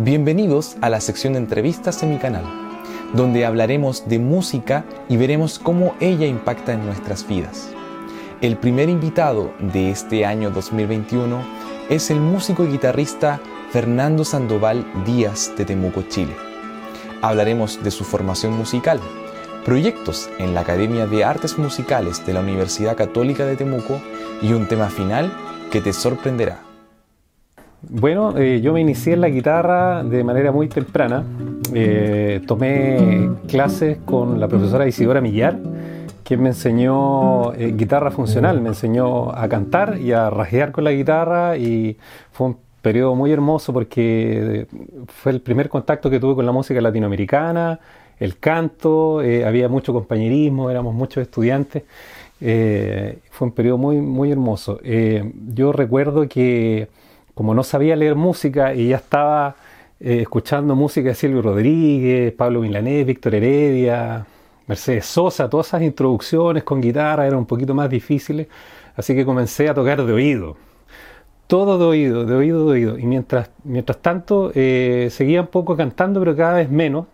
[0.00, 2.44] Bienvenidos a la sección de entrevistas en mi canal,
[3.14, 7.70] donde hablaremos de música y veremos cómo ella impacta en nuestras vidas.
[8.40, 11.44] El primer invitado de este año 2021
[11.90, 13.40] es el músico y guitarrista
[13.72, 16.36] Fernando Sandoval Díaz de Temuco, Chile.
[17.20, 19.00] Hablaremos de su formación musical,
[19.64, 24.00] proyectos en la Academia de Artes Musicales de la Universidad Católica de Temuco
[24.42, 25.32] y un tema final
[25.72, 26.67] que te sorprenderá.
[27.80, 31.22] Bueno, eh, yo me inicié en la guitarra de manera muy temprana.
[31.72, 35.58] Eh, tomé clases con la profesora Isidora Millar,
[36.24, 40.90] quien me enseñó eh, guitarra funcional, me enseñó a cantar y a rasguear con la
[40.90, 41.96] guitarra y
[42.32, 44.66] fue un periodo muy hermoso porque
[45.06, 47.78] fue el primer contacto que tuve con la música latinoamericana,
[48.18, 51.84] el canto, había mucho compañerismo, éramos muchos estudiantes.
[52.40, 54.80] fue un periodo muy, muy hermoso.
[54.82, 56.88] yo recuerdo que
[57.38, 59.54] como no sabía leer música y ya estaba
[60.00, 64.26] eh, escuchando música de Silvio Rodríguez, Pablo Milanés, Víctor Heredia,
[64.66, 68.48] Mercedes Sosa, todas esas introducciones con guitarra eran un poquito más difíciles,
[68.96, 70.56] así que comencé a tocar de oído.
[71.46, 72.98] Todo de oído, de oído, de oído.
[72.98, 77.06] Y mientras, mientras tanto eh, seguía un poco cantando, pero cada vez menos.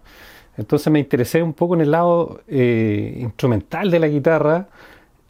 [0.56, 4.69] Entonces me interesé un poco en el lado eh, instrumental de la guitarra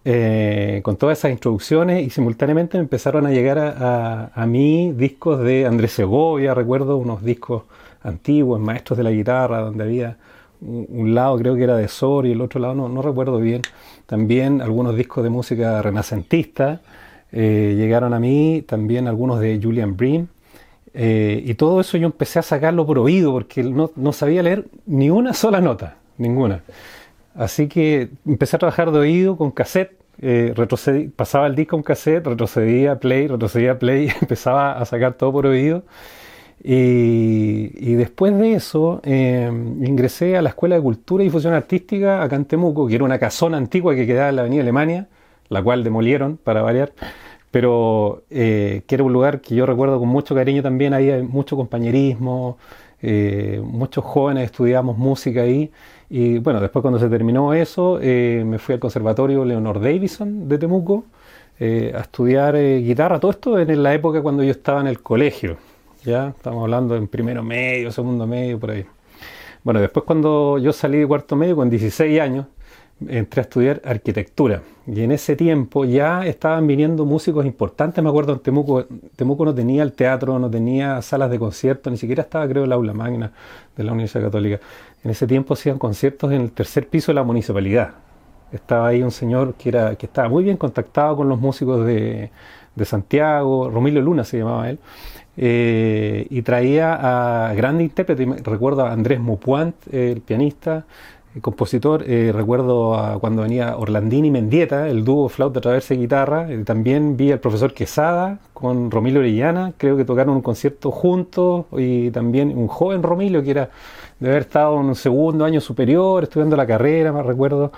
[0.06, 5.64] eh, con todas esas introducciones y simultáneamente me empezaron a llegar a, mí discos de
[5.64, 7.62] Andrés Segovia, recuerdo unos discos
[8.02, 10.16] antiguos, maestros de la guitarra, donde había
[10.60, 13.62] un, lado creo que era de Sor y el otro lado no, no recuerdo bien.
[14.04, 16.82] También algunos discos de música renacentista
[17.32, 20.28] eh, llegaron a mí, también algunos de Julian Bream.
[20.92, 25.08] Eh, y todo eso yo empecé a sacarlo por oído porque no sabía leer ni
[25.08, 26.62] una sola nota, ninguna.
[27.34, 30.54] Así que empecé a trabajar de oído con cassette, eh,
[31.16, 35.82] pasaba el disco en cassette, retrocedía play, retrocedía play, empezaba a sacar todo por oído.
[36.62, 39.50] Y, después de eso eh,
[39.82, 43.18] ingresé a la Escuela de Cultura y Difusión Artística acá en Temuco, que era una
[43.18, 45.08] casona antigua que quedaba en la Avenida Alemania,
[45.48, 46.92] la cual demolieron para variar,
[47.50, 51.56] pero eh, que era un lugar que yo recuerdo con mucho cariño también, había mucho
[51.56, 52.56] compañerismo,
[53.62, 55.70] muchos jóvenes estudiábamos música ahí
[56.16, 60.58] y bueno, después cuando se terminó eso, eh, me fui al Conservatorio Leonor Davison de
[60.58, 61.06] Temuco
[61.58, 63.18] eh, a estudiar eh, guitarra.
[63.18, 65.56] Todo esto en la época cuando yo estaba en el colegio.
[66.04, 68.86] Ya estamos hablando en primero medio, segundo medio, por ahí.
[69.64, 72.46] Bueno, después cuando yo salí de cuarto medio con 16 años,
[73.08, 74.62] entré a estudiar arquitectura.
[74.86, 78.04] Y en ese tiempo ya estaban viniendo músicos importantes.
[78.04, 78.86] Me acuerdo en Temuco,
[79.16, 82.72] Temuco no tenía el teatro, no tenía salas de concierto, ni siquiera estaba, creo, el
[82.72, 83.32] aula magna
[83.76, 84.60] de la Universidad Católica.
[85.04, 87.90] En ese tiempo hacían conciertos en el tercer piso de la municipalidad.
[88.50, 92.30] Estaba ahí un señor que, era, que estaba muy bien contactado con los músicos de,
[92.74, 94.78] de Santiago, Romilio Luna se llamaba él,
[95.36, 98.42] eh, y traía a grandes intérpretes.
[98.44, 100.84] Recuerdo a Andrés Mupuant, el pianista,
[101.40, 107.16] compositor, eh, recuerdo cuando venía Orlandini Mendieta, el dúo flauta, traversa y guitarra, eh, también
[107.16, 112.56] vi al profesor Quesada con Romilio Orellana, creo que tocaron un concierto juntos, y también
[112.56, 113.70] un joven Romilio que era
[114.20, 117.72] de haber estado en un segundo año superior, estudiando la carrera, me recuerdo,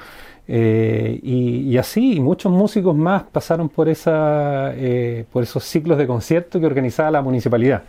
[0.49, 4.73] eh, y, así, y muchos músicos más pasaron por, esa,
[5.33, 7.83] por esos ciclos de concierto que organizaba la municipalidad.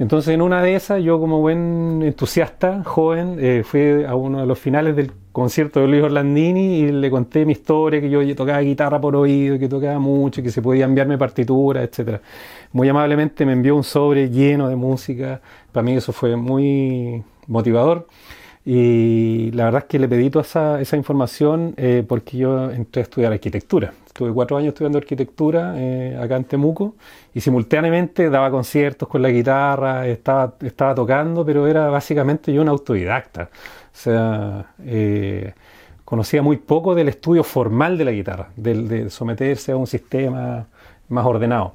[0.00, 4.46] Entonces, en una de esas, yo como buen entusiasta, joven, eh, fui a uno de
[4.46, 8.60] los finales del concierto de Luis Orlandini y le conté mi historia, que yo tocaba
[8.60, 12.18] guitarra por oído, que tocaba mucho, que se podía enviarme partitura, etc.
[12.72, 15.42] Muy amablemente me envió un sobre lleno de música.
[15.70, 18.06] Para mí eso fue muy motivador.
[18.64, 23.00] Y la verdad es que le pedí toda esa, esa información eh, porque yo entré
[23.00, 23.92] a estudiar arquitectura.
[24.06, 26.96] Estuve cuatro años estudiando arquitectura eh, acá en Temuco
[27.32, 32.68] y simultáneamente daba conciertos con la guitarra, estaba, estaba tocando, pero era básicamente yo un
[32.68, 33.44] autodidacta.
[33.44, 35.54] O sea, eh,
[36.04, 40.66] conocía muy poco del estudio formal de la guitarra, de someterse a un sistema
[41.08, 41.74] más ordenado.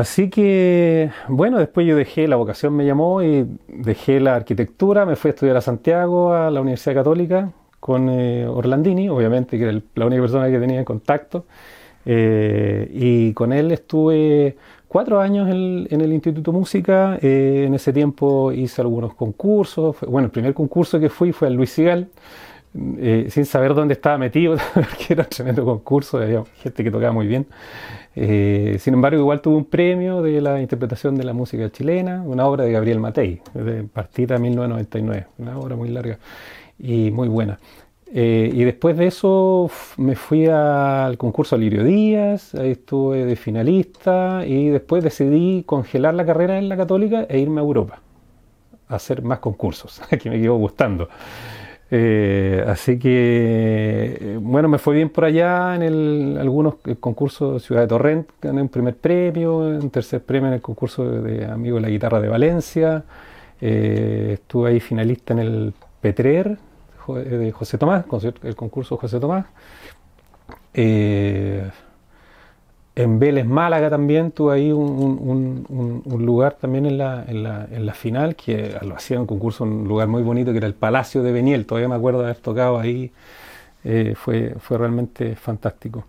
[0.00, 5.14] Así que, bueno, después yo dejé, la vocación me llamó y dejé la arquitectura, me
[5.14, 9.78] fui a estudiar a Santiago, a la Universidad Católica, con eh, Orlandini, obviamente, que era
[9.94, 11.44] la única persona que tenía en contacto.
[12.06, 14.56] Eh, y con él estuve
[14.88, 17.18] cuatro años en, el Instituto Música.
[17.20, 19.96] Eh, en ese tiempo hice algunos concursos.
[20.08, 22.08] Bueno, el primer concurso que fui fue al Luis Sigal,
[22.72, 27.26] sin saber dónde estaba metido, porque era un tremendo concurso, había gente que tocaba muy
[27.26, 27.46] bien.
[28.16, 32.46] Eh, sin embargo, igual tuvo un premio de la interpretación de la música chilena, una
[32.46, 36.18] obra de Gabriel Matei, de Partida 1999, una obra muy larga
[36.78, 37.58] y muy buena.
[38.12, 44.44] Eh, y después de eso me fui al concurso Lirio Díaz, ahí estuve de finalista
[44.44, 48.00] y después decidí congelar la carrera en la católica e irme a Europa.
[48.88, 51.08] hacer más concursos, que me quedó gustando.
[51.92, 57.82] Eh, así que, bueno, me fue bien por allá en el, algunos concursos de Ciudad
[57.82, 61.82] de Torrent, gané un primer premio, un tercer premio en el concurso de Amigo de
[61.82, 63.02] la Guitarra de Valencia,
[63.60, 66.58] eh, estuve ahí finalista en el Petrer
[67.08, 68.04] de José Tomás,
[68.44, 69.46] el concurso José Tomás.
[70.72, 71.68] Eh,
[72.96, 75.64] en Vélez Málaga también tuve ahí un,
[76.06, 79.86] lugar también en la, en, la, en la, final, que lo hacía un concurso, un
[79.86, 82.78] lugar muy bonito que era el Palacio de Beniel, todavía me acuerdo de haber tocado
[82.78, 83.12] ahí,
[83.84, 86.04] eh, fue, fue realmente fantástico.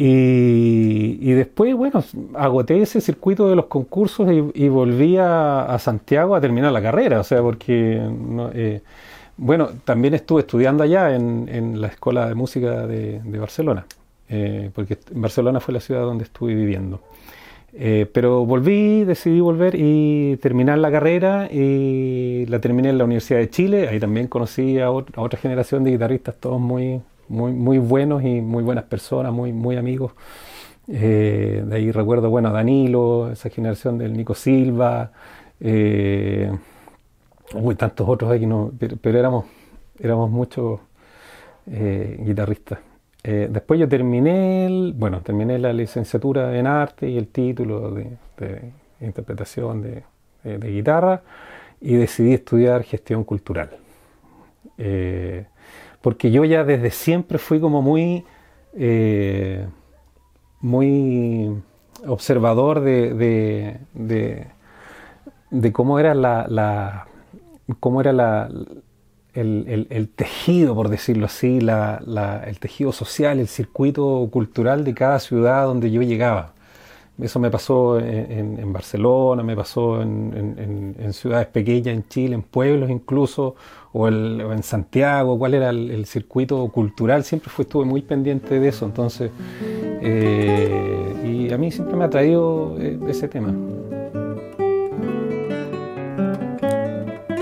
[0.00, 6.70] Y, después, bueno, agoté ese circuito de los concursos y, volví a, Santiago a terminar
[6.70, 8.00] la carrera, o sea, porque,
[8.54, 8.80] eh,
[9.36, 13.86] bueno, también estuve estudiando allá en, la Escuela de Música de Barcelona.
[14.28, 17.00] Eh, porque Barcelona fue la ciudad donde estuve viviendo.
[17.74, 23.40] Eh, pero volví, decidí volver y terminar la carrera y la terminé en la Universidad
[23.40, 23.88] de Chile.
[23.88, 28.62] Ahí también conocí a, otra generación de guitarristas, todos muy, muy, muy buenos y muy
[28.62, 30.12] buenas personas, muy, muy amigos.
[30.88, 35.12] Eh, de ahí recuerdo, bueno, a Danilo, esa generación del Nico Silva,
[35.60, 36.50] eh,
[37.76, 39.44] tantos otros aquí, no, pero, éramos,
[40.00, 40.80] éramos muchos
[41.66, 42.87] guitarristas.
[43.24, 48.16] Eh, después yo terminé, bueno, terminé la licenciatura en arte y el título de,
[49.00, 50.04] interpretación de,
[50.44, 51.22] guitarra
[51.80, 53.70] y decidí estudiar gestión cultural.
[54.78, 55.46] Eh,
[56.00, 58.24] porque yo ya desde siempre fui como muy,
[58.74, 59.66] eh,
[60.60, 61.60] muy
[62.06, 63.80] observador de,
[65.50, 67.08] de, cómo era la
[67.80, 68.48] cómo era la,
[69.34, 75.90] el, tejido, por decirlo así, el tejido social, el circuito cultural de cada ciudad donde
[75.90, 76.54] yo llegaba.
[77.20, 83.56] Eso me pasó en, Barcelona, me pasó en, ciudades pequeñas, en Chile, en pueblos incluso,
[83.92, 87.24] o, en Santiago, cuál era el, circuito cultural.
[87.24, 89.32] Siempre fue, estuve muy pendiente de eso, entonces,
[90.00, 93.52] eh, y a mí siempre me ha traído eh, ese tema.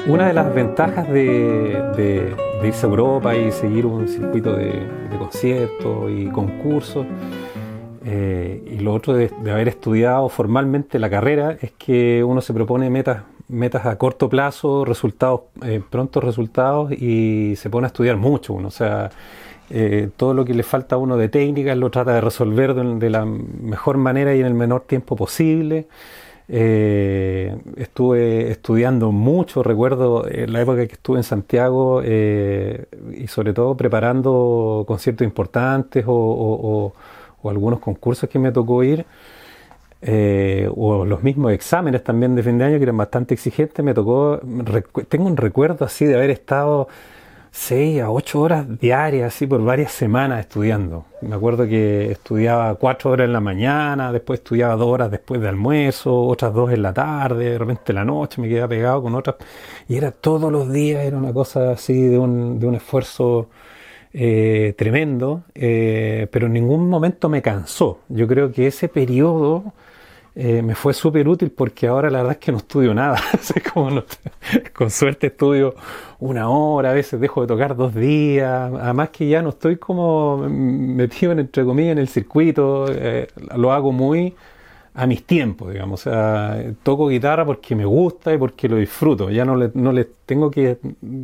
[0.08, 2.32] Una de las ventajas de,
[2.62, 4.86] irse a Europa y seguir un circuito de,
[5.18, 7.04] conciertos y concursos,
[8.04, 12.88] eh, y lo otro de, haber estudiado formalmente la carrera, es que uno se propone
[12.88, 18.52] metas, metas a corto plazo, resultados, eh, prontos resultados, y se pone a estudiar mucho
[18.52, 18.68] uno.
[18.68, 19.10] O sea,
[19.70, 23.10] eh, todo lo que le falta a uno de técnicas lo trata de resolver de
[23.10, 25.88] la mejor manera y en el menor tiempo posible.
[26.48, 33.52] Eh, estuve estudiando mucho, recuerdo en la época que estuve en Santiago eh, y sobre
[33.52, 36.92] todo preparando conciertos importantes o,
[37.44, 39.06] algunos concursos que me tocó ir,
[40.02, 43.94] eh, o los mismos exámenes también de fin de año que eran bastante exigentes, me
[43.94, 44.40] tocó,
[45.08, 46.88] tengo un recuerdo así de haber estado
[47.56, 51.06] 6 a 8 horas diarias, así por varias semanas estudiando.
[51.22, 55.48] Me acuerdo que estudiaba 4 horas en la mañana, después estudiaba 2 horas después de
[55.48, 59.14] almuerzo, otras 2 en la tarde, de repente en la noche me quedaba pegado con
[59.14, 59.36] otras.
[59.88, 63.48] Y era todos los días, era una cosa así de un, de un esfuerzo
[64.12, 68.00] eh, tremendo, eh, pero en ningún momento me cansó.
[68.08, 69.72] Yo creo que ese periodo
[70.38, 73.18] eh, me fue súper útil porque ahora la verdad es que no estudio nada.
[74.74, 75.74] con suerte estudio
[76.18, 78.70] una hora, a veces dejo de tocar dos días.
[78.78, 82.84] Además que ya no estoy como metido en, entre comillas en el circuito.
[82.90, 84.34] Eh, lo hago muy
[84.98, 86.06] a mis tiempos, digamos.
[86.06, 89.28] O sea, toco guitarra porque me gusta y porque lo disfruto.
[89.28, 90.78] Ya no le, no le tengo que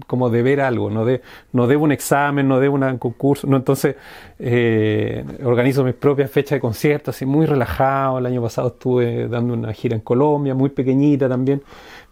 [0.06, 3.46] como deber algo, no, de, no debo un examen, no debo un concurso.
[3.46, 3.96] No, entonces
[4.38, 8.18] eh, organizo mis propias fechas de conciertos, así muy relajado.
[8.18, 11.62] El año pasado estuve dando una gira en Colombia, muy pequeñita también,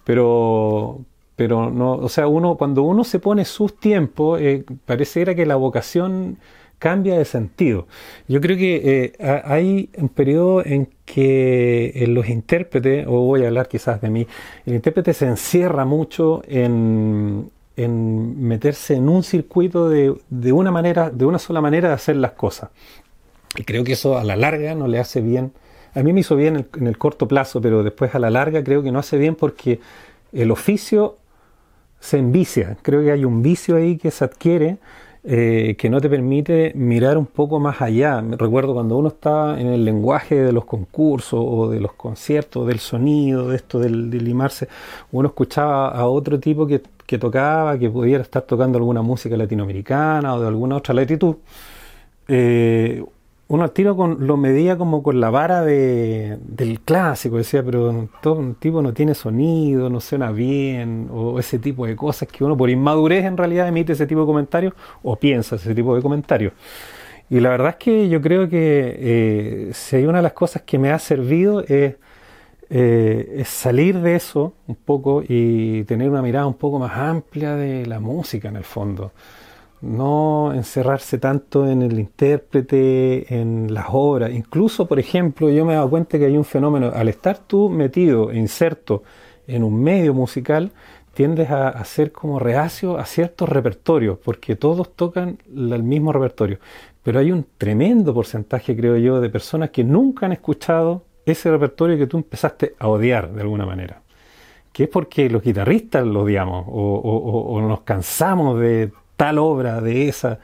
[0.05, 1.01] pero,
[1.37, 5.57] pero no, o sea, uno, cuando uno se pone sus tiempos, eh, pareciera que la
[5.57, 6.39] vocación
[6.81, 7.87] cambia de sentido.
[8.27, 13.49] Yo creo que eh, hay un periodo en que en los intérpretes, o voy a
[13.49, 14.27] hablar quizás de mí,
[14.67, 21.39] el intérprete se encierra mucho en, meterse en un circuito de, una manera, de una
[21.39, 22.71] sola manera de hacer las cosas.
[23.57, 25.53] Y creo que eso a la larga no le hace bien.
[25.95, 28.83] A mí me hizo bien en el corto plazo, pero después a la larga creo
[28.83, 29.81] que no hace bien porque
[30.33, 31.19] el oficio
[32.01, 32.79] se envicia.
[32.81, 34.79] Creo que hay un vicio ahí que se adquiere
[35.23, 38.23] eh, que no te permite mirar un poco más allá.
[38.23, 42.79] Recuerdo cuando uno estaba en el lenguaje de los concursos o de los conciertos, del
[42.79, 44.69] sonido, de esto del, limarse,
[45.13, 46.81] uno escuchaba a otro tipo que,
[47.19, 51.37] tocaba, que pudiera estar tocando alguna música latinoamericana o de alguna otra latitud.
[52.29, 53.05] Eh,
[53.51, 58.09] uno al tiro con, lo medía como con la vara de, del clásico, decía, pero
[58.23, 62.45] todo un tipo no tiene sonido, no suena bien, o ese tipo de cosas que
[62.45, 66.01] uno por inmadurez en realidad emite ese tipo de comentarios o piensa ese tipo de
[66.01, 66.53] comentarios.
[67.29, 70.63] Y la verdad es que yo creo que eh, si hay una de las cosas
[70.63, 71.97] que me ha servido es,
[72.71, 77.57] eh, es salir de eso un poco y tener una mirada un poco más amplia
[77.57, 79.11] de la música en el fondo
[79.83, 84.31] no encerrarse tanto en el intérprete, en las obras.
[84.33, 87.71] Incluso, por ejemplo, yo me he dado cuenta que hay un fenómeno, al estar tú
[87.71, 89.03] metido, inserto
[89.47, 90.73] en un medio musical,
[91.15, 96.59] tiendes a, ser como reacio a ciertos repertorios, porque todos tocan el mismo repertorio.
[97.03, 101.97] Pero hay un tremendo porcentaje, creo yo, de personas que nunca han escuchado ese repertorio
[101.97, 104.03] que tú empezaste a odiar de alguna manera.
[104.73, 110.39] Que es porque los guitarristas lo odiamos o nos cansamos de tal obra de esa,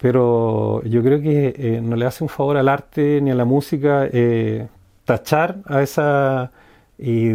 [0.00, 3.44] pero yo creo que eh, no le hace un favor al arte ni a la
[3.44, 4.68] música eh,
[5.04, 6.52] tachar a esa
[6.96, 7.32] y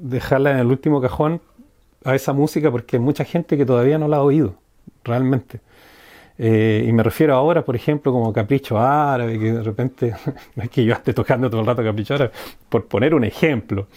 [0.00, 1.42] dejarla en el último cajón
[2.06, 4.54] a esa música porque hay mucha gente que todavía no la ha oído,
[5.04, 5.60] realmente.
[6.38, 10.14] Eh, y me refiero ahora, por ejemplo, como Capricho Árabe, que de repente,
[10.56, 12.32] no es que yo esté tocando todo el rato Capricho Árabe,
[12.70, 13.88] por poner un ejemplo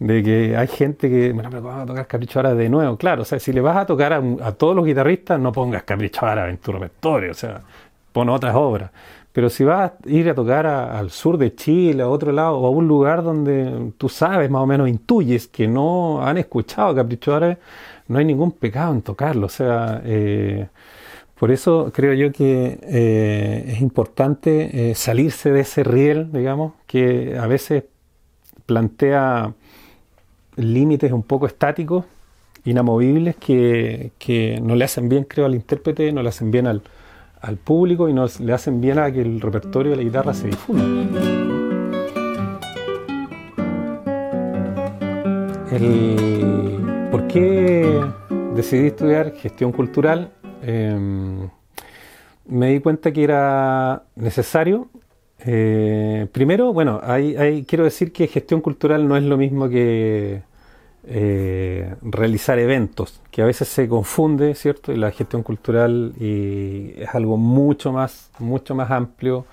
[0.00, 2.96] de que hay gente que, bueno, pero vamos a tocar Capricho Árabe de nuevo.
[2.96, 6.24] Claro, o sea, si le vas a tocar a, todos los guitarristas, no pongas Capricho
[6.26, 7.60] Árabe en tu repertorio, o sea,
[8.12, 8.90] pon otras obras.
[9.32, 12.66] Pero si vas a ir a tocar al sur de Chile, a otro lado, o
[12.66, 17.34] a un lugar donde tú sabes, más o menos intuyes que no han escuchado Capricho
[17.34, 17.58] Árabe,
[18.08, 19.46] no hay ningún pecado en tocarlo.
[19.46, 20.66] O sea, eh,
[21.38, 27.38] por eso creo yo que eh, es importante eh, salirse de ese riel, digamos, que
[27.38, 27.84] a veces
[28.66, 29.54] plantea
[30.60, 32.04] límites un poco estáticos,
[32.64, 36.82] inamovibles, que, no le hacen bien, creo, al intérprete, no le hacen bien al,
[37.64, 41.20] público y no le hacen bien a que el repertorio de la guitarra se difunda.
[47.10, 48.04] ¿Por qué
[48.54, 50.30] decidí estudiar gestión cultural?
[50.62, 51.48] Em,
[52.46, 54.88] me di cuenta que era necesario
[55.46, 60.42] eh, primero, bueno, hay, quiero decir que gestión cultural no es lo mismo que
[61.06, 64.92] eh, realizar eventos, que a veces se confunde, ¿cierto?
[64.92, 69.46] Y la gestión cultural es algo mucho más, mucho más amplio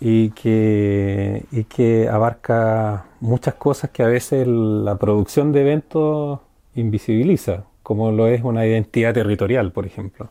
[0.00, 6.40] y que, y que abarca muchas cosas que a veces la producción de eventos
[6.74, 10.30] invisibiliza, como lo es una identidad territorial, por ejemplo.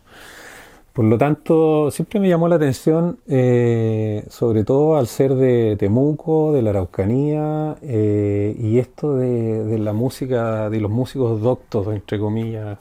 [0.93, 6.53] Por lo tanto, siempre me llamó la atención, eh, sobre todo al ser de Temuco,
[6.53, 12.77] de la Araucanía, eh, y esto de, la música, de los músicos doctos, entre comillas,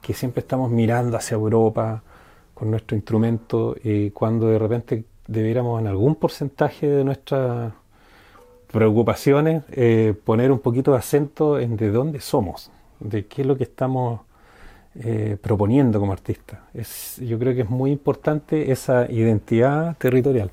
[0.00, 2.02] que siempre estamos mirando hacia Europa
[2.52, 7.72] con nuestro instrumento, y cuando de repente debiéramos en algún porcentaje de nuestras
[8.72, 13.56] preocupaciones eh, poner un poquito de acento en de dónde somos, de qué es lo
[13.56, 14.22] que estamos
[14.94, 16.64] eh, proponiendo como artista.
[17.18, 20.50] Yo creo que es muy importante esa identidad territorial.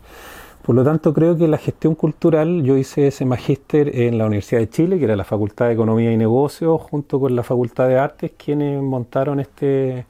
[0.62, 4.62] Por lo tanto, creo que la gestión cultural, yo hice ese magíster en la Universidad
[4.62, 8.00] de Chile, que era la Facultad de Economía y Negocios, junto con la Facultad de
[8.00, 10.06] Artes, quienes montaron este,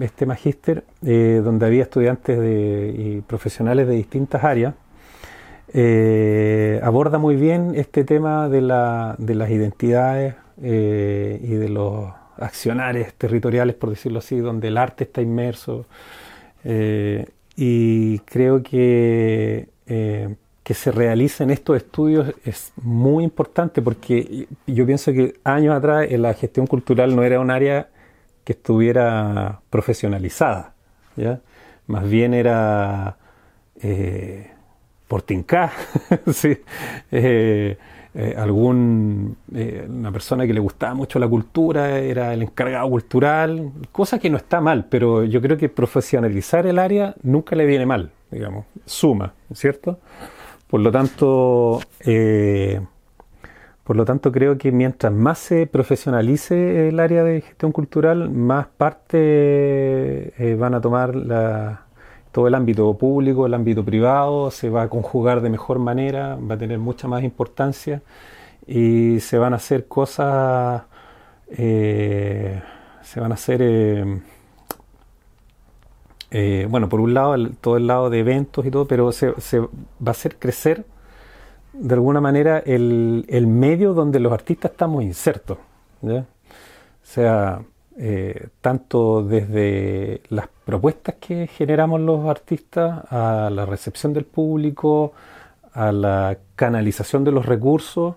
[0.00, 2.40] este magíster, eh, donde había estudiantes
[2.98, 4.74] y profesionales de distintas áreas.
[5.72, 13.90] Eh, aborda muy bien este tema de las identidades y de los accionares territoriales, por
[13.90, 15.86] decirlo así, donde el arte está inmerso.
[16.64, 24.86] Eh, y creo que eh, que se realicen estos estudios es muy importante porque yo
[24.86, 27.88] pienso que años atrás la gestión cultural no era un área
[28.44, 30.74] que estuviera profesionalizada,
[31.16, 31.40] ¿ya?
[31.86, 33.16] más bien era
[33.82, 34.50] eh,
[35.08, 35.22] por
[36.32, 36.58] sí,
[37.10, 37.76] eh,
[38.14, 43.72] eh, algún eh, una persona que le gustaba mucho la cultura era el encargado cultural,
[43.90, 47.86] cosa que no está mal, pero yo creo que profesionalizar el área nunca le viene
[47.86, 49.98] mal, digamos, suma, ¿cierto?
[50.68, 52.82] Por lo tanto, eh,
[53.82, 58.66] por lo tanto creo que mientras más se profesionalice el área de gestión cultural, más
[58.66, 61.86] parte van a tomar la,
[62.32, 66.54] todo el ámbito público, el ámbito privado, se va a conjugar de mejor manera, va
[66.54, 68.02] a tener mucha más importancia
[68.66, 70.82] y se van a hacer cosas,
[71.50, 72.60] eh,
[73.02, 74.20] se van a hacer, eh,
[76.30, 79.28] eh, bueno, por un lado, todo el lado de eventos y todo, pero se,
[79.60, 79.68] va
[80.06, 80.86] a hacer crecer
[81.74, 85.58] de alguna manera el, medio donde los artistas estamos insertos.
[86.02, 86.24] O
[87.02, 87.62] sea,
[87.98, 95.12] eh, tanto desde las propuestas que generamos los artistas, a la recepción del público,
[95.72, 98.16] a la canalización de los recursos,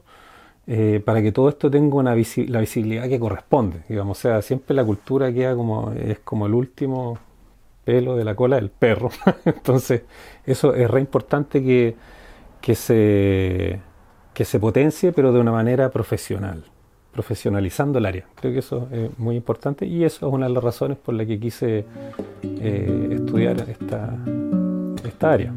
[0.67, 3.83] eh, para que todo esto tenga una la visibilidad que corresponde.
[3.89, 7.19] Digamos, sea, siempre la cultura queda como, es como el último
[7.83, 9.09] pelo de la cola del perro.
[9.45, 10.03] Entonces,
[10.45, 11.95] eso es re importante que,
[12.61, 13.79] que, se,
[14.33, 16.63] que se potencie, pero de una manera profesional
[17.15, 18.25] profesionalizando el área.
[18.35, 21.25] Creo que eso es muy importante y eso es una de las razones por las
[21.25, 21.85] que quise
[22.43, 24.17] eh, estudiar esta,
[25.05, 25.53] esta área.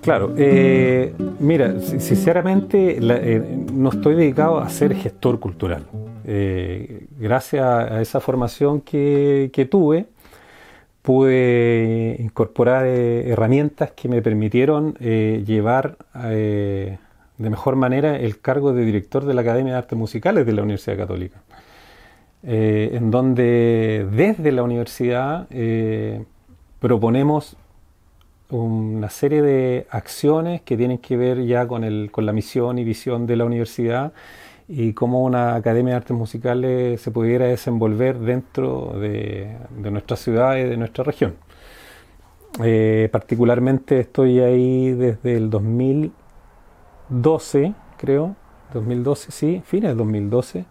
[0.00, 3.40] Claro, eh, mira, sinceramente eh,
[3.72, 5.84] no estoy dedicado a ser gestor cultural.
[6.24, 10.06] gracias a esa formación que, que tuve,
[11.02, 15.98] pude incorporar herramientas que me permitieron llevar
[17.42, 20.62] de mejor manera el cargo de director de la Academia de Artes Musicales de la
[20.62, 21.42] Universidad Católica,
[22.44, 26.24] eh, en donde desde la universidad eh,
[26.78, 27.56] proponemos
[28.50, 32.84] una serie de acciones que tienen que ver ya con, el, con la misión y
[32.84, 34.12] visión de la universidad
[34.68, 39.56] y cómo una Academia de Artes Musicales se pudiera desenvolver dentro de,
[39.90, 41.34] nuestra ciudad y de nuestra región.
[42.62, 46.12] Eh, particularmente estoy ahí desde el 2000
[47.12, 48.34] 12, creo,
[48.72, 50.64] 2012, sí, fines de 2012.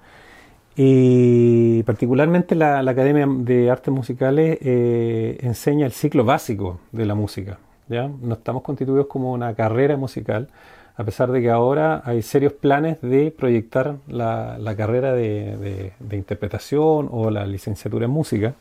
[0.76, 7.60] Y particularmente la, Academia de Artes Musicales eh, enseña el ciclo básico de la música.
[7.88, 8.08] ¿ya?
[8.08, 10.48] No estamos constituidos como una carrera musical,
[10.96, 17.30] a pesar de que ahora hay serios planes de proyectar la, carrera de, interpretación o
[17.30, 18.56] la licenciatura en música.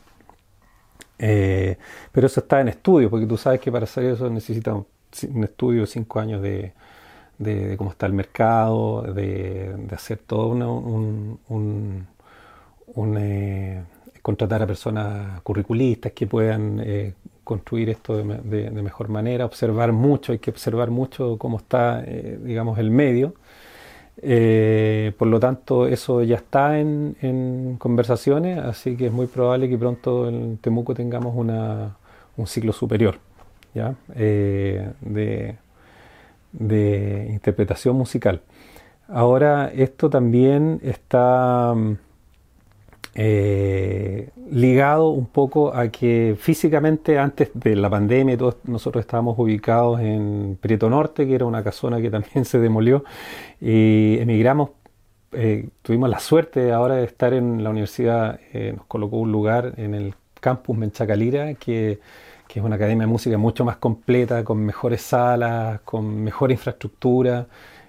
[1.18, 1.76] Eh,
[2.12, 4.86] pero eso está en estudio, porque tú sabes que para hacer eso necesita un,
[5.44, 6.72] estudio de cinco años de,
[7.40, 11.38] de, cómo está el mercado, de, hacer todo un,
[12.94, 13.82] un, eh,
[14.22, 20.38] contratar a personas curriculistas que puedan eh, construir esto de, mejor manera, observar mucho, hay
[20.38, 23.34] que observar mucho cómo está, eh, digamos, el medio.
[25.18, 30.28] por lo tanto, eso ya está en, conversaciones, así que es muy probable que pronto
[30.28, 31.96] en Temuco tengamos una,
[32.36, 33.18] un ciclo superior
[33.74, 33.94] ¿ya?
[34.14, 35.56] de
[36.52, 38.42] de interpretación musical.
[39.08, 41.96] Ahora esto también está mm,
[43.14, 50.56] eh, ligado un poco a que físicamente antes de la pandemia nosotros estábamos ubicados en
[50.60, 53.04] Prieto Norte, que era una casona que también se demolió,
[53.60, 54.70] y emigramos.
[55.32, 59.74] Eh, tuvimos la suerte ahora de estar en la universidad, eh, nos colocó un lugar
[59.76, 62.00] en el campus Menchacalira que
[62.52, 67.46] que es una academia de música mucho más completa, con mejores salas, con mejor infraestructura,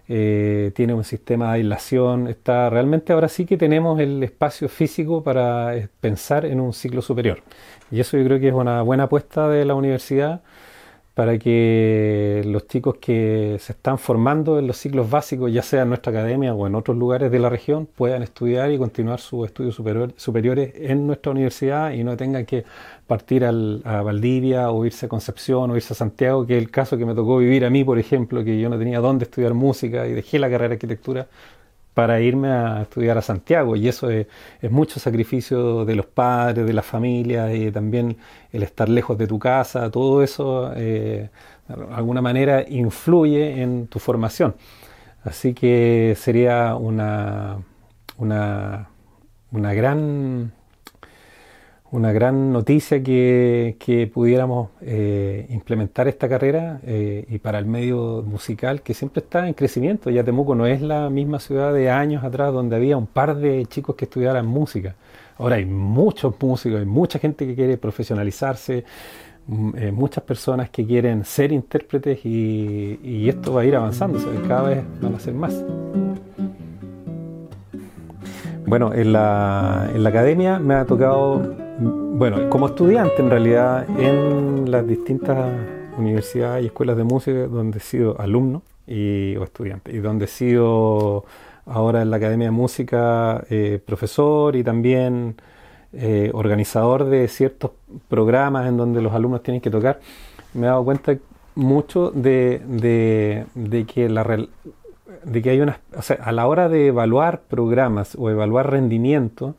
[0.08, 5.24] eh, tiene un sistema de aislación, está realmente ahora sí que tenemos el espacio físico
[5.24, 7.41] para eh, pensar en un ciclo superior.
[7.89, 10.41] Y eso yo creo que es una buena apuesta de la universidad
[11.13, 15.89] para que los chicos que se están formando en los ciclos básicos, ya sea en
[15.89, 19.76] nuestra academia o en otros lugares de la región, puedan estudiar y continuar sus estudios
[19.76, 22.63] superiores en nuestra universidad y no tengan que
[23.08, 26.97] partir a Valdivia o irse a Concepción o irse a Santiago, que es el caso
[26.97, 30.08] que me tocó vivir a mí, por ejemplo, que yo no tenía dónde estudiar música
[30.08, 31.28] y dejé la carrera de arquitectura
[31.93, 34.27] para irme a estudiar a Santiago y eso es,
[34.69, 38.17] mucho sacrificio de los padres, de la familia y también
[38.51, 41.30] el estar lejos de tu casa, todo eso eh,
[41.67, 44.56] de alguna manera influye en tu formación.
[45.23, 47.58] Así que sería una,
[48.17, 48.89] una,
[49.51, 50.54] una gran
[51.91, 58.82] una gran noticia que, pudiéramos eh, implementar esta carrera eh, y para el medio musical
[58.82, 60.10] que siempre está en crecimiento.
[60.10, 63.65] Ya Temuco no es la misma ciudad de años atrás donde había un par de
[63.65, 64.95] chicos que estudiaran música.
[65.38, 68.86] Ahora hay muchos músicos, hay mucha gente que quiere profesionalizarse,
[69.47, 74.63] mm, eh, muchas personas que quieren ser intérpretes y, esto va a ir avanzando, cada
[74.63, 75.65] vez van a ser más.
[78.65, 84.70] Bueno, en la, en la academia me ha tocado bueno, como estudiante en realidad en
[84.70, 85.52] las distintas
[85.98, 90.28] universidades y escuelas de música donde he sido alumno y, o estudiante y donde he
[90.28, 91.26] sido
[91.65, 95.36] ahora en la Academia de Música eh, profesor y también
[95.94, 97.72] eh, organizador de ciertos
[98.08, 100.00] programas en donde los alumnos tienen que tocar,
[100.54, 101.17] me he dado cuenta
[101.56, 102.62] mucho de,
[103.56, 104.24] de, que la
[105.24, 109.56] de que hay una, o sea, a la hora de evaluar programas o evaluar rendimiento,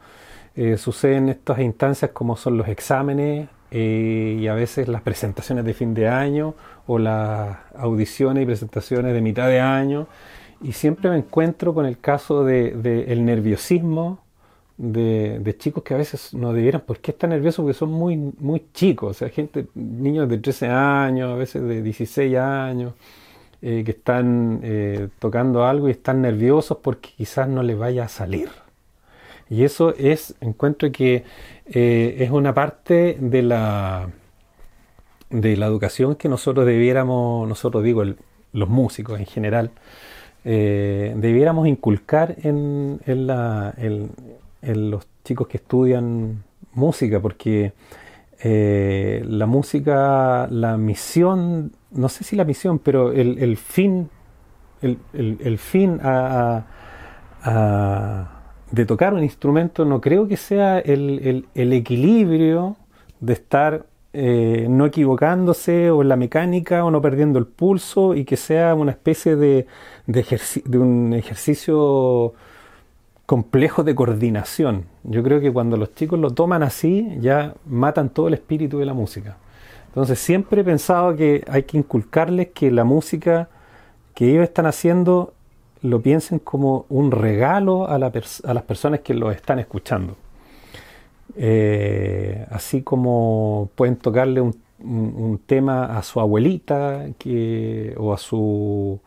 [0.57, 5.75] eh, suceden estas instancias como son los exámenes eh, y a veces las presentaciones de
[5.75, 6.55] fin de año
[6.87, 10.09] o las audiciones y presentaciones de mitad de año
[10.62, 14.23] y siempre me encuentro con el caso del de, el nerviosismo
[14.77, 17.62] de, chicos que a veces no debieran, ¿por qué están nerviosos?
[17.62, 21.83] Porque son muy, muy chicos, o sea, gente, niños de 13 años, a veces de
[21.83, 22.95] 16 años,
[23.61, 28.09] eh, que están eh, tocando algo y están nerviosos porque quizás no les vaya a
[28.09, 28.51] salir.
[29.53, 31.25] Y eso es, encuentro que
[31.67, 34.09] eh, es una parte de la,
[35.31, 38.03] de la educación que nosotros debiéramos, nosotros digo,
[38.53, 39.71] los músicos en general,
[40.45, 46.43] debiéramos inculcar en, en, la, en los chicos que estudian
[46.75, 47.73] música, porque
[48.45, 54.11] eh, la música, la misión, no sé si la misión, pero el, fin,
[54.81, 56.01] el, fin
[58.73, 62.77] de tocar un instrumento no creo que sea el, equilibrio
[63.21, 68.25] de estar eh, no equivocándose o en la mecánica o no perdiendo el pulso y
[68.25, 69.67] que sea una especie de,
[70.07, 72.35] de un ejercicio
[73.27, 74.87] complejo de coordinación.
[75.05, 78.87] Yo creo que cuando los chicos lo toman así, ya matan todo el espíritu de
[78.87, 79.37] la música.
[79.89, 83.49] Entonces siempre he pensado que hay que inculcarles que la música
[84.15, 85.35] que ellos están haciendo
[85.83, 90.16] lo piensen como un regalo a, las personas que lo están escuchando.
[91.37, 94.61] Eh, así como pueden tocarle un,
[95.47, 97.07] tema a su abuelita
[97.99, 99.01] o a su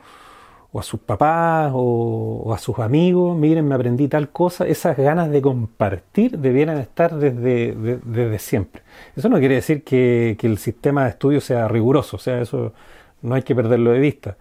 [0.75, 5.31] o a sus papás o, a sus amigos, miren, me aprendí tal cosa, esas ganas
[5.31, 8.81] de compartir debieran estar desde, desde siempre.
[9.15, 12.73] Eso no quiere decir que, el sistema de estudio sea riguroso, o sea, eso
[13.21, 14.35] no hay que perderlo de vista,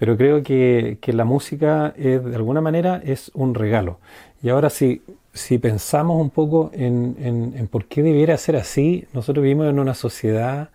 [0.00, 3.98] pero creo que, la música de alguna manera es un regalo.
[4.42, 7.14] Y ahora si, si pensamos un poco en,
[7.54, 10.70] en por qué debiera ser así, nosotros vivimos en una sociedad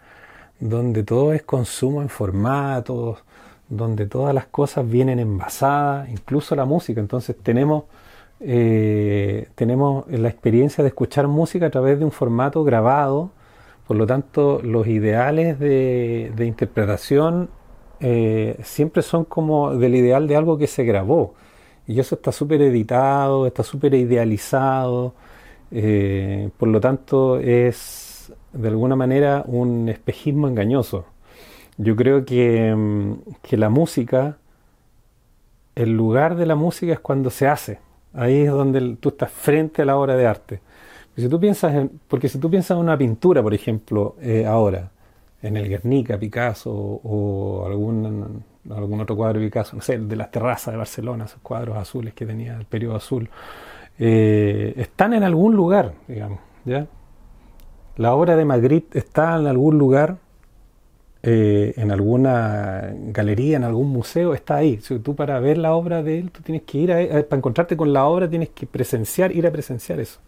[0.60, 3.18] donde todo es consumo en formatos,
[3.70, 7.02] donde todas las cosas vienen envasadas, incluso la música.
[7.02, 7.86] Entonces tenemos,
[8.40, 13.32] eh, tenemos la experiencia de escuchar música a través de un formato grabado,
[13.88, 17.50] por lo tanto los ideales de, interpretación
[18.00, 21.36] eh, siempre son como del ideal de algo que se grabó.
[21.88, 25.14] Y eso está súper editado, está súper idealizado,
[25.72, 31.06] eh, por lo tanto es de alguna manera un espejismo engañoso.
[31.78, 34.38] Yo creo mm, que, la música,
[35.76, 37.80] el lugar de la música es cuando se hace.
[38.14, 40.62] Ahí es donde tú estás frente a la obra de arte.
[41.18, 44.92] Si tú piensas en, porque si tú piensas en una pintura, por ejemplo, eh, ahora,
[45.42, 50.74] en el Guernica, Picasso o algún, otro cuadro de Picasso, no sé, de las terrazas
[50.74, 53.30] de Barcelona, esos cuadros azules que tenía el periodo azul,
[54.00, 56.88] eh, están en algún lugar, digamos, ¿ya?
[57.98, 60.18] La obra de Magritte está en algún lugar
[61.28, 64.80] eh, en alguna galería, en algún museo, está ahí.
[64.80, 67.76] Si tú para ver la obra de él, tú tienes que ir a, para encontrarte
[67.76, 70.20] con la obra, tienes que presenciar, ir a presenciar eso.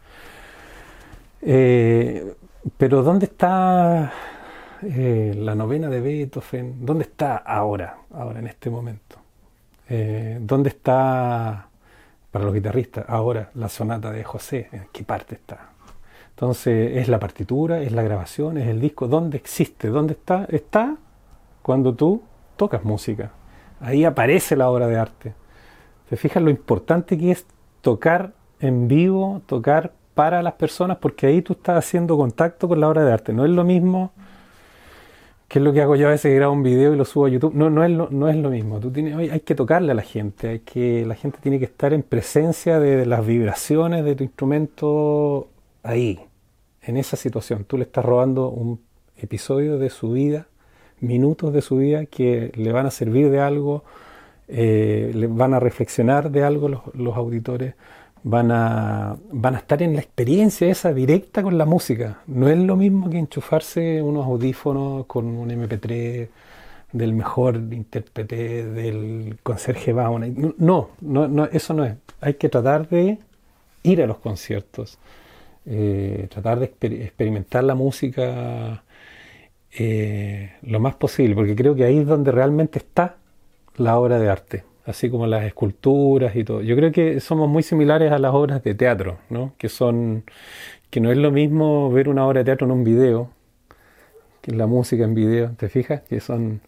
[1.44, 2.34] Eh,
[2.78, 4.12] pero ¿dónde está
[4.84, 6.86] eh, la novena de Beethoven?
[6.86, 9.18] ¿Dónde está ahora, ahora en este momento?
[10.42, 11.70] ¿Dónde está,
[12.30, 14.68] para los guitarristas, ahora la sonata de José?
[14.74, 15.70] ¿En qué parte está?
[16.38, 19.08] Entonces es la partitura, es la grabación, es el disco.
[19.08, 19.88] ¿Dónde existe?
[19.88, 20.46] ¿Dónde está?
[20.50, 20.98] Está
[21.64, 22.22] cuando tú
[22.58, 23.32] tocas música.
[23.80, 25.34] Ahí aparece la obra de arte.
[26.10, 27.48] ¿Te fijas lo importante que es
[27.82, 30.98] tocar en vivo, tocar para las personas?
[30.98, 33.34] Porque ahí tú estás haciendo contacto con la obra de arte.
[33.34, 34.12] No es lo mismo
[35.48, 37.30] que es lo que hago yo a veces, grabo un video y lo subo a
[37.30, 37.54] YouTube.
[37.54, 38.80] No, no, es, lo, no es lo mismo.
[38.80, 40.50] Tú tienes, hay que tocarle a la gente.
[40.50, 45.48] Hay que, la gente tiene que estar en presencia de las vibraciones de tu instrumento
[45.84, 46.20] ahí,
[46.82, 47.64] en esa situación.
[47.64, 48.82] Tú le estás robando un
[49.18, 50.48] episodio de su vida,
[51.00, 53.84] minutos de su vida que le van a servir de algo,
[54.48, 57.76] eh, le van a reflexionar de algo los, auditores,
[58.24, 62.22] van a, van a estar en la experiencia esa directa con la música.
[62.28, 66.30] No es lo mismo que enchufarse unos audífonos con un MP3
[66.94, 70.28] del mejor intérprete del conserje Bauna.
[70.58, 71.96] No, no, no, eso no es.
[72.22, 73.20] Hay que tratar de
[73.84, 74.98] ir a los conciertos
[75.70, 76.66] eh, tratar de
[77.04, 78.84] experimentar la música
[79.78, 83.18] eh, lo más posible, porque creo que ahí es donde realmente está
[83.76, 86.62] la obra de arte, así como las esculturas y todo.
[86.62, 89.54] Yo creo que somos muy similares a las obras de teatro, ¿no?
[89.58, 90.24] que son
[90.90, 93.30] que no es lo mismo ver una obra de teatro en un video
[94.42, 96.02] que la música en video, ¿te fijas?
[96.04, 96.62] Que son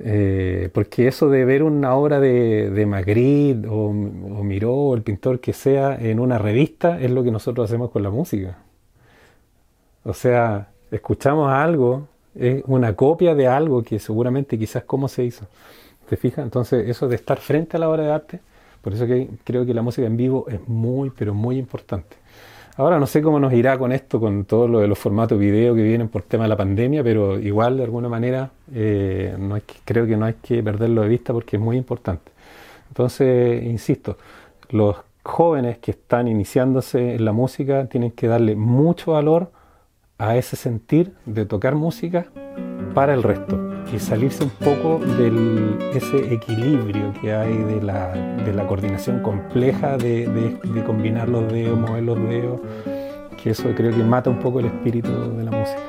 [0.00, 5.02] eh, porque eso de ver una obra de, de Magritte o, o Miró o el
[5.02, 8.58] pintor que sea en una revista es lo que nosotros hacemos con la música.
[10.04, 15.46] O sea, escuchamos algo, es una copia de algo que seguramente quizás cómo se hizo.
[16.08, 16.44] ¿Te fijas?
[16.44, 18.40] Entonces eso de estar frente a la obra de arte,
[18.82, 22.16] por eso que creo que la música en vivo es muy, pero muy importante.
[22.76, 25.74] Ahora no sé cómo nos irá con esto, con todo lo de los formatos video
[25.74, 29.62] que vienen por tema de la pandemia, pero igual de alguna manera eh, no hay
[29.84, 32.30] creo que no hay que perderlo de vista porque es muy importante.
[32.88, 34.18] Entonces, insisto,
[34.70, 39.50] los jóvenes que están iniciándose en la música tienen que darle mucho valor
[40.18, 42.26] a ese sentir de tocar música
[42.94, 48.52] para el resto y salirse un poco de ese equilibrio que hay de la, de
[48.52, 52.60] la coordinación compleja de, de, combinar los dedos, mover los dedos,
[53.42, 55.80] que eso creo que mata un poco el espíritu de la música.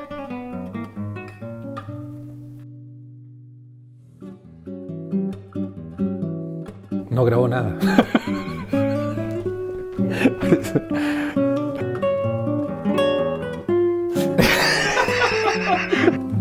[7.10, 7.76] No grabó nada.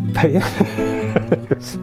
[0.07, 0.86] Está bien.
[1.49, 1.77] Yes.